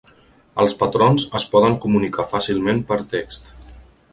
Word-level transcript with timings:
Els 0.63 0.73
patrons 0.79 1.27
es 1.41 1.45
poden 1.55 1.77
comunicar 1.85 2.25
fàcilment 2.33 2.81
per 2.93 2.99
text. 3.13 3.55